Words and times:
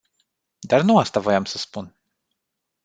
Dar 0.63 0.81
nu 0.83 0.97
asta 0.99 1.19
voiam 1.19 1.45
să 1.45 1.57
spun. 1.57 1.99